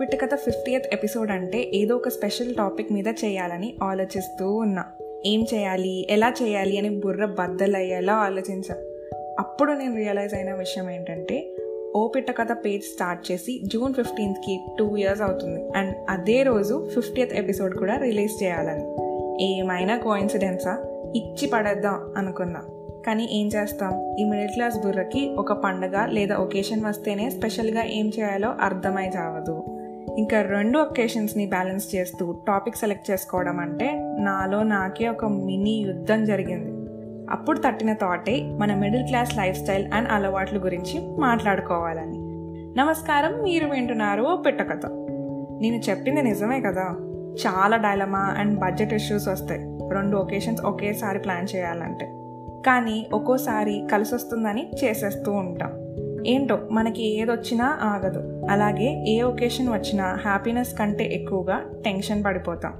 ఓపిట 0.00 0.20
కథ 0.20 0.34
fiftieth 0.34 0.84
episode 0.92 1.30
అంటే 1.30 1.70
ఏదో 1.74 1.96
ఒక 1.96 2.08
స్పెషల్ 2.08 2.54
టాపిక్ 2.54 2.92
మీద 2.92 3.08
చేయాలని 3.08 3.74
ఆలోచిస్తూ 3.82 4.54
ఉన్నా. 4.54 4.84
ఏం 5.26 5.46
చేయాలి? 5.54 6.06
ఎలా 6.10 6.34
చేయాలి? 6.42 6.78
అని 6.78 6.90
బుర్ర 6.90 7.24
బద్దలయ్యేలా 7.24 8.14
ఆలోచించా. 8.14 8.74
అప్పుడు 9.38 9.72
నేను 9.72 9.96
రియలైజ్ 9.96 10.34
అయిన 10.34 10.54
విషయం 10.54 10.90
ఏంటంటే 10.90 11.56
ఓపిట 11.96 12.36
కథ 12.38 12.52
పేజ్ 12.52 12.82
స్టార్ట్ 12.82 13.32
చేసి 13.32 13.60
జూన్ 13.64 13.94
ఫిఫ్టీన్త్కి 13.94 14.60
టూ 14.78 14.96
ఇయర్స్ 14.96 15.22
అవుతుంది. 15.22 15.70
అండ్ 15.76 15.96
అదే 16.08 16.42
రోజు 16.42 16.88
ఫిఫ్టీయత్ 16.94 17.32
ఎపిసోడ్ 17.32 17.76
కూడా 17.76 17.96
రిలీజ్ 17.96 18.42
చేయాలని. 18.42 18.84
ఏమైనా 19.44 19.96
కోయిన్సిడెన్సా? 19.96 20.78
ఇచ్చి 21.16 21.48
పడేద్దాం 21.48 22.14
అనుకున్నా. 22.16 22.62
కానీ 23.06 23.28
ఏం 23.32 23.48
చేస్తాం? 23.48 24.16
ఈ 24.16 24.24
మిడిల్ 24.24 24.48
క్లాస్ 24.48 24.78
బుర్రకి 24.78 25.34
ఒక 25.38 25.52
పండగ 25.52 26.06
లేదా 26.06 26.36
ఒకేషన్ 26.36 26.84
వస్తేనే 26.84 27.30
స్పెషల్గా 27.30 27.82
ఏం 27.82 28.06
చేయాలో 28.06 28.48
అర్థమై 28.48 29.08
చావదు. 29.16 29.79
ఇంకా 30.20 30.42
రెండు 30.42 30.78
ఒకేషన్స్ని 30.78 31.46
బ్యాలెన్స్ 31.46 31.94
చేస్తూ 31.94 32.32
టాపిక్ 32.48 32.76
సెలెక్ట్ 32.76 33.10
చేసుకోవడం 33.10 33.60
అంటే 33.60 33.90
నాలో 34.18 34.62
నాకే 34.62 35.08
ఒక 35.08 35.24
మినీ 35.24 35.70
యుద్ధం 35.70 36.24
జరిగింది. 36.24 36.80
అప్పుడు 37.30 37.58
తట్టిన 37.58 37.92
థాటే 37.92 38.56
మన 38.58 38.74
middle 38.74 39.06
class 39.06 39.36
life 39.36 39.58
style 39.58 39.92
and 39.92 40.08
అలవాట్ల 40.12 40.58
గురించి 40.58 41.20
మాట్లాడుకోవాలని. 41.20 42.18
నమస్కారం 42.78 43.42
మీరు 43.42 43.66
వింటున్నారు 43.66 44.22
ఓ 44.22 44.36
పిట్టకథ 44.36 44.86
నేను 45.60 45.76
చెప్పింది 45.76 46.22
నిజమే 46.22 46.60
కదా? 46.60 46.84
చాలా 47.46 47.76
డైలమా 47.76 48.18
అండ్ 48.18 48.58
బడ్జెట్ 48.58 48.94
ఇష్యూస్ 48.94 49.28
వస్తాయి. 49.28 49.60
రెండు 49.92 50.16
ఒకేషన్స్ 50.16 50.62
ఒకేసారి 50.62 51.18
ప్లాన్ 51.18 51.56
చేయాలంటే. 51.56 52.06
కానీ 52.66 53.06
ఒక్కోసారి 53.12 53.88
కలిసి 53.92 54.14
వస్తుందని 54.14 54.70
చేసేస్తూ 54.84 55.32
ఉంటాం. 55.32 55.79
ఏంటో 56.26 56.58
మనకి 56.72 57.20
ఏదొచ్చినా 57.20 57.78
ఆగదు. 57.82 58.46
అలాగే 58.50 59.04
ఏ 59.08 59.22
ఒకేషన్ 59.22 59.68
వచ్చినా 59.68 60.18
హ్యాపీనెస్ 60.24 60.78
కంటే 60.78 61.04
ఎక్కువగా 61.04 61.60
టెన్షన్ 61.84 62.24
పడిపోతాం. 62.24 62.72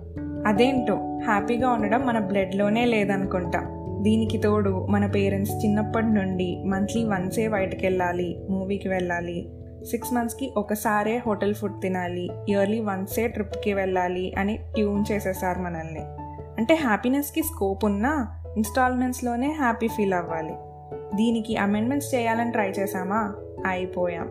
అదేంటో 0.46 1.20
హ్యాపీగా 1.24 1.70
ఉండడం 1.70 2.06
మన 2.06 2.18
బ్లడ్లోనే 2.18 2.84
లేదనుకుంటా. 2.84 3.76
దీనికి 4.02 4.38
తోడు 4.38 4.86
మన 4.86 5.06
పేరెంట్స్ 5.06 5.54
చిన్నప్పటి 5.64 6.06
నుండి 6.06 6.62
మంత్లీ 6.66 7.04
వన్సే 7.04 7.48
బయటకు 7.48 7.80
వెళ్ళాలి 7.82 8.40
మూవీకి 8.50 8.88
వెళ్ళాలి 8.88 9.50
సిక్స్ 9.90 10.14
మంత్స్కి 10.14 10.52
ఒకసారే 10.56 11.22
హోటల్ 11.26 11.54
ఫుడ్ 11.54 11.82
తినాలి 11.82 12.30
ఇయర్లీ 12.48 12.80
వన్సే 12.80 13.28
ట్రిప్కి 13.28 13.72
వెళ్ళాలి 13.72 14.34
అని 14.38 14.56
ట్యూన్ 14.56 15.04
చేసేసారు 15.12 15.58
మనల్ని. 15.58 16.00
అంటే 16.58 16.74
హ్యాపీనెస్కి 16.74 17.42
స్కోప్ 17.42 17.84
ఉన్నా 17.84 18.28
ఇన్స్టాల్మెంట్స్లోనే 18.56 19.52
హ్యాపీ 19.52 19.88
ఫీల్ 19.88 20.14
అవ్వాలి. 20.14 20.54
దీనికి 20.92 21.56
అమెండ్మెంట్స్ 21.56 22.14
చేయాలని 22.14 22.52
ట్రై 22.52 22.68
చేశామా? 22.68 23.34
అయిపోయాం. 23.66 24.28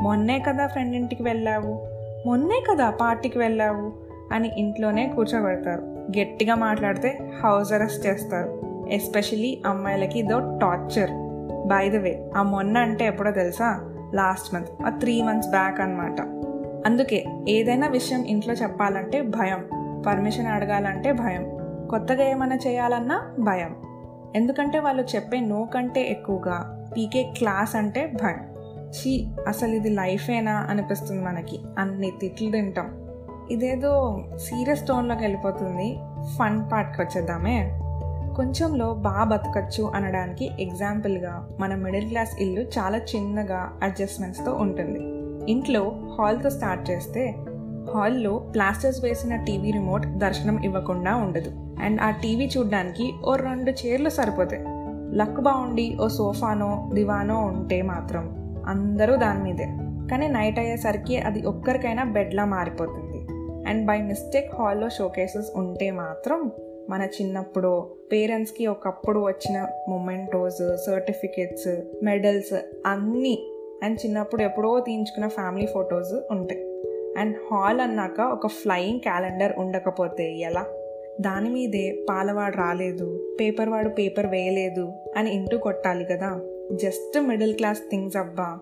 మొన్నే 0.00 0.38
కదా 0.48 0.66
ఫ్రెండ్ 0.66 0.96
ఇంటికి 0.96 1.22
వెళ్ళావు. 1.22 1.88
మొన్నే 2.26 2.62
కదా 2.70 2.90
పార్టీకి 2.90 3.38
వెళ్ళావు 3.38 3.92
అని 4.32 4.50
ఇంట్లోనే 4.56 5.12
కూర్చోబెడతారు. 5.16 5.80
గట్టిగా 6.20 6.54
మాట్లాడితే 6.54 7.18
హౌస్ 7.42 7.72
అరెస్ట్ 7.72 8.06
చేస్తారు. 8.06 8.62
ఎస్పెషలీ 8.90 9.62
అమ్మాయిలకి 9.66 10.18
ఇదో 10.18 10.58
టార్చర్ 10.62 11.10
బై 11.68 11.90
ద 11.90 11.96
వే 11.96 12.30
ఆ 12.36 12.42
మొన్న 12.42 12.78
అంటే 12.78 13.06
ఎప్పుడో 13.06 13.30
తెలుసా? 13.30 13.94
లాస్ట్ 14.14 14.54
మంత్ 14.54 14.68
ఆ 14.86 14.90
త్రీ 14.90 15.22
మంత్స్ 15.22 15.50
బ్యాక్ 15.50 15.80
అనమాట 15.80 16.20
అందుకే 16.86 17.24
ఏదైనా 17.48 17.88
విషయం 17.88 18.22
ఇంట్లో 18.22 18.54
చెప్పాలంటే 18.54 19.22
భయం. 19.22 19.64
పర్మిషన్ 20.06 20.46
అడగాలంటే 20.46 21.12
భయం. 21.12 21.46
కొత్తగా 21.90 22.24
ఏమైనా 22.24 22.56
చేయాలన్నా 22.66 23.34
భయం. 23.38 23.76
ఎందుకంటే 24.36 24.78
వాళ్ళు 24.78 25.02
చెప్పే 25.02 25.40
నో 25.40 25.68
కంటే 25.74 26.00
ఎక్కువగా 26.00 26.88
పీకే 26.96 27.22
క్లాస్ 27.22 27.76
అంటే 27.76 28.06
భయం. 28.06 28.40
చీ 28.88 29.28
అసలు 29.48 29.74
ఇది 29.74 29.88
లైఫేనా 29.88 30.52
అనిపిస్తుంది 30.52 31.24
మనకి. 31.24 31.60
అన్ని 31.78 32.12
తిట్లు 32.20 32.50
తింటాం. 32.50 33.08
ఇదేదో 33.50 34.24
సీరియస్ 34.36 34.86
టోన్లోకి 34.86 35.20
వెళ్ళిపోతుంది. 35.20 35.98
ఫన్ 36.38 36.72
పార్ట్కి 36.72 37.02
వచ్చేద్దామే. 37.02 37.80
కొంచెంలో 38.36 38.94
బాగా 38.94 39.24
బతకచ్చు 39.24 39.84
అనడానికి 39.84 40.50
ఎగ్జాంపుల్గా 40.60 41.48
మన 41.60 41.74
మిడిల్ 41.74 42.08
క్లాస్ 42.08 42.40
ఇల్లు 42.40 42.60
చాలా 42.60 42.98
చిన్నగా 42.98 43.78
అడ్జస్ట్మెంట్స్తో 43.82 44.52
ఉంటుంది. 44.52 45.00
ఇంట్లో 45.52 46.14
హాల్తో 46.18 46.50
స్టార్ట్ 46.50 46.90
చేస్తే 46.90 47.34
హాల్లో 47.94 48.38
ప్లాస్టర్స్ 48.38 49.04
వేసిన 49.04 49.36
టీవీ 49.36 49.70
రిమోట్ 49.70 50.06
దర్శనం 50.06 50.64
ఇవ్వకుండా 50.64 51.16
ఉండదు. 51.16 51.50
అండ్ 51.82 52.00
ఆ 52.00 52.10
టీవీ 52.10 52.50
చూడ్డానికి 52.56 53.12
ఓ 53.26 53.36
రెండు 53.36 53.70
చైర్లు 53.70 54.08
సరిపోతాయి. 54.08 54.64
లక్ 55.16 55.40
బాగుండి 55.40 55.98
ఓ 56.00 56.08
సోఫానో 56.08 56.90
దివానో 56.94 57.40
ఉంటే 57.40 57.82
మాత్రం 57.82 58.54
అందరూ 58.66 59.16
దాని 59.16 59.42
మీదే. 59.42 59.66
కానీ 60.10 60.28
నైట్ 60.28 60.58
అయ్యేసరికి 60.58 61.18
అది 61.18 61.42
ఒక్కరికైనా 61.42 62.04
బెడ్లా 62.04 62.44
మారిపోతుంది. 62.44 63.18
అండ్ 63.68 63.86
బై 63.86 64.00
మిస్టేక్ 64.00 64.54
హాల్లో 64.54 64.88
షోకేసెస్ 64.88 65.58
ఉంటే 65.58 65.90
మాత్రం 65.90 66.50
మన 66.90 67.02
చిన్నప్పుడు 67.02 67.96
పేరెంట్స్కి 68.12 68.66
ఒకప్పుడు 68.66 69.20
వచ్చిన 69.20 69.66
మొమెంటోస్ 69.88 70.76
సర్టిఫికెట్స్ 70.86 72.04
మెడల్స్ 72.04 72.60
అన్నీ 72.86 73.50
అండ్ 73.84 73.98
చిన్నప్పుడు 74.06 74.42
ఎప్పుడో 74.42 74.80
తీయించుకున్న 74.80 75.28
ఫ్యామిలీ 75.28 75.66
ఫొటోస్ 75.66 76.14
ఉంటాయి. 76.30 76.60
అండ్ 77.16 77.36
హాల్ 77.50 77.80
అన్నాక 77.80 78.20
ఒక 78.20 78.46
ఫ్లయింగ్ 78.46 79.00
క్యాలెండర్ 79.00 79.52
ఉండకపోతే 79.58 80.32
ఎలా? 80.32 80.64
దాని 81.20 81.50
మీదే 81.50 82.06
పాలవాడు 82.10 82.56
రాలేదు 82.56 83.36
పేపర్ 83.40 83.68
వాడు 83.68 83.88
పేపర్ 83.88 84.26
వేయలేదు 84.26 84.92
అని 85.16 85.34
ఇంటూ 85.34 85.58
కొట్టాలి 85.58 86.04
కదా. 86.04 86.40
జస్ట్ 86.72 87.20
మిడిల్ 87.20 87.54
క్లాస్ 87.54 87.78
థింగ్స్ 87.78 88.16
అబ్బా. 88.16 88.58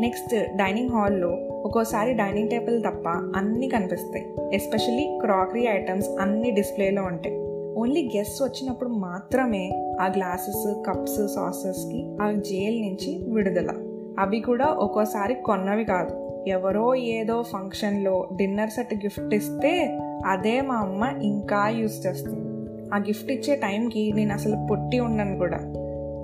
నెక్స్ట్ 0.00 0.56
డైనింగ్ 0.56 0.90
హాల్లో 0.90 1.28
ఒక్కోసారి 1.64 2.12
డైనింగ్ 2.12 2.48
టేబుల్ 2.48 2.82
తప్ప 2.82 3.08
అన్నీ 3.08 3.68
కనిపిస్తాయి. 3.68 4.54
ఎస్పెషలీ 4.54 5.18
క్రాకరీ 5.20 5.66
ఐటమ్స్ 5.66 6.08
అన్ని 6.08 6.50
డిస్ప్లేలో 6.50 7.02
ఉంటాయి. 7.02 7.36
ఓన్లీ 7.74 8.10
గెస్ట్ 8.16 8.42
వచ్చినప్పుడు 8.42 8.88
మాత్రమే 8.88 9.96
ఆ 10.00 10.06
గ్లాసెస్ 10.06 10.82
కప్స్ 10.86 11.34
సాసెస్కి 11.34 12.16
ఆ 12.22 12.32
జైల్ 12.32 12.82
నుంచి 12.82 13.32
విడుదల. 13.32 13.70
అవి 14.18 14.40
కూడా 14.40 14.66
ఒక్కోసారి 14.66 15.34
కొన్నవి 15.34 15.84
కాదు. 15.84 16.25
ఎవరో 16.46 16.94
ఏదో 16.94 17.42
ఫంక్షన్లో 17.42 18.28
డిన్నర్ 18.36 18.70
సెట్ 18.70 18.94
గిఫ్ట్ 18.94 19.34
ఇస్తే 19.34 19.98
అదే 20.26 20.60
మా 20.60 20.74
అమ్మ 20.74 21.22
ఇంకా 21.22 21.68
యూస్ 21.68 22.06
చేస్తుంది. 22.06 22.70
ఆ 22.94 22.98
గిఫ్ట్ 22.98 23.30
ఇచ్చే 23.30 23.56
టైంకి 23.56 24.12
నేను 24.12 24.32
అసలు 24.32 24.66
పొట్టి 24.70 24.98
ఉండను 24.98 25.36
కూడా. 25.36 25.72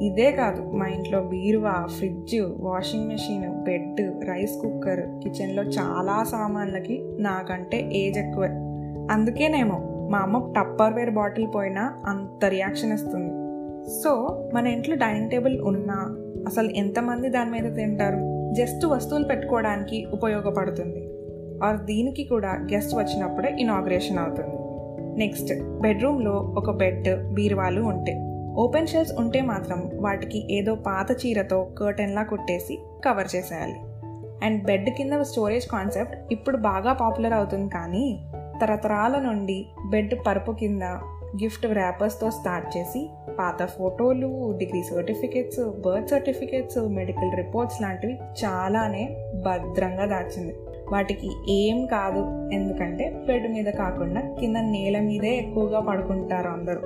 ఇదే 0.02 0.32
కాదు 0.32 0.70
మా 0.70 0.86
ఇంట్లో 0.86 1.20
బీరువా 1.20 1.86
fridge 1.98 2.40
washing 2.60 3.08
machine 3.08 3.64
bed 3.64 4.00
rice 4.28 4.62
cooker 4.62 5.00
కిచెన్లో 5.00 5.62
చాలా 5.62 6.24
సామాన్లకి 6.24 7.02
నాకంటే 7.18 7.90
ఏజ్ 7.92 8.18
ఎక్కువే. 8.18 8.48
అందుకేనేమో 9.10 10.08
మా 10.10 10.18
అమ్మ 10.18 10.52
టప్పర్ 10.56 10.94
వేర్ 10.94 11.10
బాటిల్ 11.10 11.46
పోయినా 11.54 11.94
అంత 12.06 12.44
రియాక్షన్ 12.44 12.92
ఇస్తుంది. 12.92 13.42
సో 14.02 14.42
మన 14.54 14.66
ఇంట్లో 14.66 14.96
డైనింగ్ 14.96 15.30
టేబుల్ 15.30 15.60
ఉన్నా 15.60 16.16
అసలు 16.46 16.68
ఎంతమంది 16.68 17.28
దాని 17.28 17.50
మీద 17.50 17.76
తింటారు? 17.76 18.31
జస్ట్ 18.52 18.86
వస్తువులు 18.86 19.24
పెట్టుకోవడానికి 19.24 20.06
ఉపయోగపడుతుంది. 20.12 21.08
ఆర్ 21.64 21.80
దీనికి 21.80 22.24
కూడా 22.24 22.48
గెస్ట్ 22.48 22.94
వచ్చినప్పుడే 22.94 23.56
ఇనాగ్రేషన్ 23.60 24.18
అవుతుంది. 24.18 24.56
నెక్స్ట్ 25.18 25.80
బెడ్రూమ్లో 25.80 26.32
ఒక 26.32 26.70
బెడ్ 26.70 27.34
బీరువాలు 27.34 27.80
ఉంటాయి 27.80 28.18
ఓపెన్ 28.54 28.86
షెల్స్ 28.86 29.12
ఉంటే 29.12 29.40
మాత్రం 29.40 29.90
వాటికి 29.94 30.54
ఏదో 30.54 30.74
పాత 30.74 31.26
చీరతో 31.26 31.68
కర్టెన్లా 31.78 32.22
కుట్టేసి 32.22 32.78
కవర్ 33.04 33.36
చేసేయాలి. 33.36 33.76
అండ్ 34.46 34.64
బెడ్ 34.64 34.90
కింద 34.90 35.22
స్టోరేజ్ 35.22 35.66
కాన్సెప్ట్ 35.66 36.32
ఇప్పుడు 36.32 36.56
బాగా 36.56 36.92
పాపులర్ 36.92 37.32
అవుతుంది 37.32 37.70
కానీ 37.70 38.24
తరతరాల 38.62 39.18
నుండి 39.18 39.66
బెడ్ 39.90 40.14
పరుపు 40.26 40.52
కింద 40.52 40.82
గిఫ్ట్ 41.42 41.66
ర్యాపర్స్తో 41.66 42.30
స్టార్ట్ 42.30 42.76
చేసి 42.76 43.10
పాత 43.38 43.66
ఫోటోలు 43.66 44.54
degree 44.58 44.82
certificates 44.82 45.60
birth 45.60 46.08
certificates 46.08 46.78
medical 46.78 47.36
reports 47.36 47.82
లాంటివి 47.82 48.14
చాలానే 48.14 49.16
భద్రంగా 49.46 50.04
దాచింది. 50.04 50.54
వాటికి 50.92 51.30
ఏం 51.48 51.86
కాదు 51.86 52.50
ఎందుకంటే 52.54 53.24
బెడ్ 53.26 53.52
మీద 53.52 53.64
కాకుండా 53.64 54.20
కింద 54.20 54.56
నేల 54.56 55.00
మీదే 55.00 55.36
ఎక్కువగా 55.36 55.80
పడుకుంటారు 55.80 56.48
అందరూ. 56.48 56.80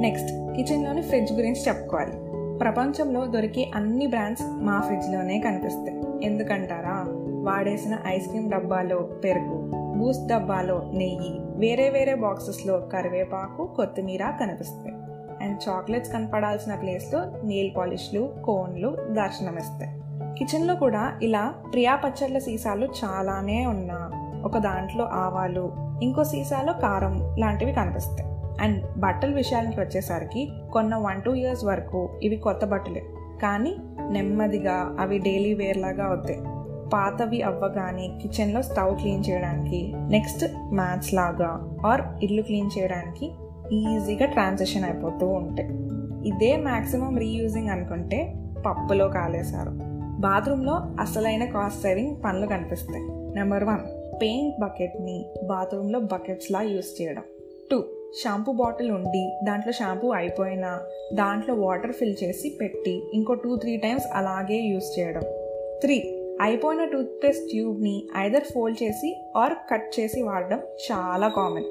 నెక్స్ట్ 0.00 0.28
కిచెన్లోని 0.28 1.02
ఫ్రిడ్జ్ 1.02 1.32
గురించి 1.32 1.60
చెప్పుకోవాలి. 1.68 2.12
ప్రపంచంలో 2.58 3.26
దొరికే 3.26 3.70
అన్ని 3.74 4.06
బ్రాండ్స్ 4.06 4.42
మా 4.42 4.80
ఫ్రిడ్జ్లోనే 4.80 5.40
కనిపిస్తాయి. 5.40 6.26
ఎందుకంటారా? 6.26 7.04
వాడేసిన 7.44 7.98
ఐస్ 8.06 8.28
క్రీమ్ 8.28 8.50
డబ్బాలో 8.50 8.96
పెరుగు 8.96 9.70
బూస్ట్ 9.98 10.26
డబ్బాలో 10.26 10.90
నెయ్యి 10.94 11.40
వేరే 11.56 11.88
వేరే 11.88 12.14
బాక్సెస్లో 12.14 12.78
కరివేపాకు 12.78 13.66
కొత్తిమీర 13.76 14.20
కనిపిస్తాయి. 14.40 15.03
అండ్ 15.44 15.68
చాక్లెట్స్ 15.68 16.12
కనపడాల్సిన 16.12 16.74
ప్లేస్లో 16.74 17.24
నెయిల్ 17.44 17.76
పాలిష్లు 17.76 18.34
కోన్లు 18.44 18.96
దర్శనమిస్తాయి. 19.10 20.00
కిచెన్లో 20.38 20.74
కూడా 20.74 21.18
ఇలా 21.22 21.54
ప్రియా 21.72 21.96
పచ్చళ్ళ 21.96 22.38
సీసాలు 22.38 22.88
చాలానే 23.04 23.66
ఉన్నా. 23.66 24.10
ఒక 24.44 24.58
దాంట్లో 24.58 25.04
ఆవాలు 25.04 25.72
ఇంకో 26.02 26.24
సీసాలో 26.24 26.72
కారం 26.72 27.36
లాంటివి 27.38 27.72
కనిపిస్తాయి. 27.72 28.30
అండ్ 28.60 28.98
బట్టల 28.98 29.34
విషయానికి 29.34 29.80
వచ్చేసరికి 29.80 30.50
కొన్న 30.72 30.96
వన్ 30.96 31.22
టూ 31.22 31.34
ఇయర్స్ 31.34 31.64
వరకు 31.64 32.08
ఇవి 32.22 32.36
కొత్త 32.36 32.64
బట్టలే. 32.64 33.02
కానీ 33.42 33.76
నెమ్మదిగా 34.10 34.96
అవి 35.00 35.18
డైలీ 35.18 35.54
వేర్ 35.54 35.78
లాగా 35.78 36.04
అవుతాయి. 36.04 36.40
పాతవి 36.90 37.42
అవ్వగానే 37.42 38.18
కిచెన్లో 38.22 38.62
స్టవ్ 38.62 38.96
క్లీన్ 38.96 39.24
చేయడానికి 39.30 39.92
నెక్స్ట్ 39.96 40.44
మ్యాచ్ 40.72 41.14
లాగా 41.14 41.76
ఆర్ 41.86 42.02
ఇల్లు 42.22 42.42
క్లీన్ 42.42 42.70
చేయడానికి 42.78 43.32
ఈజీగా 43.72 44.26
ట్రాన్సాక్షన్ 44.26 44.84
అయిపోతూ 44.84 45.26
ఉంటాయి. 45.26 45.68
ఇదే 46.28 46.56
మ్యాక్సిమం 46.56 47.18
రీయూజింగ్ 47.18 47.68
అనుకుంటే 47.68 48.34
పప్పులో 48.66 49.08
కాలేశారు. 49.08 49.70
బాత్రూంలో 50.20 50.72
అసలైన 51.00 51.44
కాస్ట్ 51.44 51.82
సేవింగ్ 51.82 52.16
పనులు 52.24 52.46
కనిపిస్తాయి. 52.46 53.04
నెంబర్ 53.10 53.64
వన్ 53.64 54.04
పెయింట్ 54.22 54.60
బకెట్ని 54.60 55.26
బాత్రూంలో 55.44 56.00
బకెట్స్లా 56.00 56.62
యూస్ 56.62 57.02
చేయడం. 57.02 57.22
టూ 57.70 57.84
షాంపూ 58.24 58.52
బాటిల్ 58.52 58.90
ఉండి 58.90 59.38
దాంట్లో 59.44 59.72
షాంపూ 59.72 60.12
అయిపోయినా 60.12 60.80
దాంట్లో 61.14 61.54
వాటర్ 61.54 61.92
ఫిల్ 61.92 62.16
చేసి 62.24 62.58
పెట్టి 62.60 63.02
ఇంకో 63.14 63.34
టూ 63.34 63.56
త్రీ 63.56 63.76
టైమ్స్ 63.76 64.04
అలాగే 64.12 64.56
యూస్ 64.56 64.98
చేయడం. 64.98 65.22
త్రీ 65.80 66.20
అయిపోయిన 66.40 66.84
టూత్పేస్ట్ 66.84 67.50
ట్యూబ్ని 67.50 68.08
ఐదర్ 68.16 68.44
ఫోల్డ్ 68.54 68.82
చేసి 68.82 69.16
ఆర్ 69.36 69.52
కట్ 69.70 70.00
చేసి 70.00 70.22
వాడడం 70.22 70.58
చాలా 70.58 71.28
కామన్. 71.28 71.64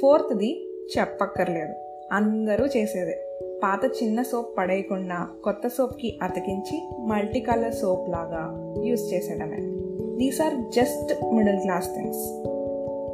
ఫోర్త్ది 0.00 0.65
చెప్పక్కర్లేదు. 0.98 1.74
అందరూ 2.12 2.66
చేసేదే. 2.66 3.22
పాత 3.62 4.02
చిన్న 4.02 4.22
సోప్ 4.22 4.58
పడేయకుండా 4.58 5.28
కొత్త 5.44 5.68
సోప్కి 5.68 6.18
అతికించి 6.22 6.88
మల్టీ 7.06 7.40
కలర్ 7.40 7.74
సోప్ 7.74 8.10
లాగా 8.10 8.74
use 8.84 9.14
చేసేయడమే. 9.14 9.56
These 10.16 10.40
are 10.40 10.72
just 10.72 11.34
middle 11.34 11.60
class 11.60 11.94
things 11.94 12.46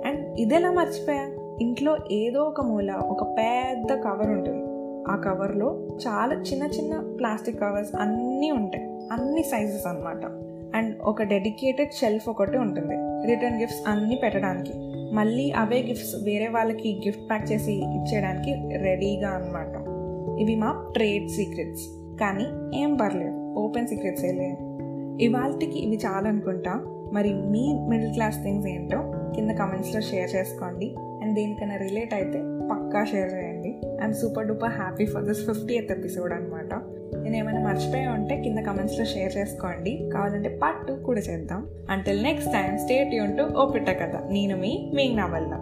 and 0.06 0.40
ఇదెలా 0.40 0.72
మర్చిపోయా? 0.72 1.56
ఇంట్లో 1.60 1.96
ఏదో 2.10 2.40
ఒక 2.42 2.60
మూల 2.60 2.92
ఒక 2.92 3.22
పెద్ద 3.22 4.02
కవర్ 4.02 4.30
ఉంటుంది. 4.30 4.72
ఆ 5.10 5.16
కవర్లో 5.16 5.88
చాలా 6.08 6.34
చిన్న 6.34 6.62
చిన్న 6.62 7.16
ప్లాస్టిక్ 7.18 7.60
కవర్స్ 7.60 7.94
అన్నీ 8.00 8.50
ఉంటాయి. 8.50 8.84
అన్ని 9.12 9.42
సైజెస్ 9.42 9.86
అనమాట 9.86 10.51
అండ్ 10.74 11.00
ఒక 11.02 11.22
డెడికేటెడ్ 11.22 11.92
షెల్ఫ్ 11.92 12.28
ఒకటి 12.28 12.58
ఉంటుంది. 12.58 12.96
రిటర్న్ 13.28 13.60
గిఫ్ట్స్ 13.60 13.88
అన్నీ 13.88 14.16
పెట్టడానికి. 14.22 14.72
మళ్ళీ 15.14 15.50
అవే 15.50 15.82
గిఫ్ట్స్ 15.82 16.14
వేరే 16.24 16.48
వాళ్ళకి 16.48 17.02
గిఫ్ట్ 17.06 17.30
ప్యాక్ 17.30 17.52
చేసి 17.52 17.72
ఇచ్చేయడానికి 17.72 18.52
రెడీగా 18.76 19.28
అనమాట 19.28 19.74
ఇవి 20.40 20.54
మా 20.56 20.90
ట్రేడ్ 20.94 21.28
సీక్రెట్స్. 21.28 21.82
కానీ 22.20 22.78
ఏం 22.82 22.94
పర్లేదు 22.94 23.54
ఓపెన్ 23.54 23.86
సీక్రెట్స్ 23.86 24.24
ఏ 24.24 24.32
లేదు 24.32 24.72
ఇవాళకి 25.20 25.78
ఇవి 25.78 25.96
చాలనుకుంటా 25.96 26.80
మరి 27.12 27.34
మీ 27.34 27.88
మిడిల్ 27.88 28.12
క్లాస్ 28.12 28.42
థింగ్స్ 28.42 28.68
ఏంటో 28.68 28.98
కింద 29.34 29.50
కమెంట్స్లో 29.50 30.00
షేర్ 30.00 30.30
చేసుకోండి. 30.34 30.94
అండ్ 30.98 31.34
దేనికైనా 31.34 31.76
రిలేట్ 31.76 32.14
అయితే 32.14 32.38
పక్కా 32.70 33.04
షేర్ 33.04 33.32
చేయండి. 33.34 33.68
I'm 34.02 34.14
super 34.14 34.46
duper 34.48 34.70
happy 34.70 35.06
for 35.06 35.24
this 35.24 35.46
fiftieth 35.74 35.92
episode 35.92 36.32
అనమాట 36.32 36.74
నేను 37.32 37.50
ఏమైనా 37.50 37.60
మర్చిపోయి 37.68 38.06
ఉంటే 38.06 38.34
కింద 38.42 38.58
కమెంట్స్లో 38.58 39.04
షేర్ 39.04 39.36
చేసుకోండి. 39.36 40.10
కావాలంటే 40.14 40.48
పార్ట్ 40.62 40.86
టూ 40.86 40.94
కూడా 40.94 41.20
చేద్దాం. 41.20 41.66
అంటిల్ 41.90 42.22
నెక్స్ట్ 42.22 42.52
టైం 42.52 42.78
స్టేట్ 42.78 43.14
యూన్ 43.14 43.36
టు 43.38 43.42
ఓపిట 43.58 43.90
కథ. 44.02 44.16
నేను 44.30 44.56
మీ 44.56 44.92
మీ 44.94 45.14
నా 45.14 45.26
వల్ల. 45.26 45.52